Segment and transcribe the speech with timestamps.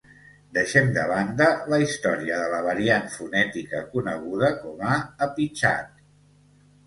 [0.57, 4.95] Deixem de banda la història de la variant fonètica coneguda com a
[5.27, 5.93] apitxat.